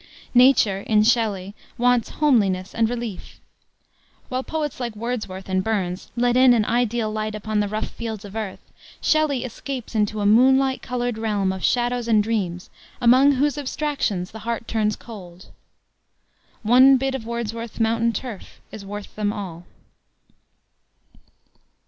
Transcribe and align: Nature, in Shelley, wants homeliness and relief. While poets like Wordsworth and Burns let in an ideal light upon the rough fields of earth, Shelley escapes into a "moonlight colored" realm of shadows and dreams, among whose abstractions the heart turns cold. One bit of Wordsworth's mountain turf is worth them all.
Nature, 0.33 0.79
in 0.87 1.03
Shelley, 1.03 1.53
wants 1.77 2.09
homeliness 2.09 2.73
and 2.73 2.89
relief. 2.89 3.39
While 4.29 4.41
poets 4.41 4.79
like 4.79 4.95
Wordsworth 4.95 5.47
and 5.47 5.63
Burns 5.63 6.09
let 6.15 6.35
in 6.35 6.55
an 6.55 6.65
ideal 6.65 7.11
light 7.11 7.35
upon 7.35 7.59
the 7.59 7.67
rough 7.67 7.89
fields 7.89 8.25
of 8.25 8.35
earth, 8.35 8.71
Shelley 8.99 9.43
escapes 9.43 9.93
into 9.93 10.19
a 10.19 10.25
"moonlight 10.25 10.81
colored" 10.81 11.19
realm 11.19 11.51
of 11.53 11.63
shadows 11.63 12.07
and 12.07 12.23
dreams, 12.23 12.71
among 12.99 13.33
whose 13.33 13.59
abstractions 13.59 14.31
the 14.31 14.39
heart 14.39 14.67
turns 14.67 14.95
cold. 14.95 15.49
One 16.63 16.97
bit 16.97 17.13
of 17.13 17.27
Wordsworth's 17.27 17.79
mountain 17.79 18.11
turf 18.11 18.59
is 18.71 18.83
worth 18.83 19.13
them 19.15 19.31
all. 19.31 19.65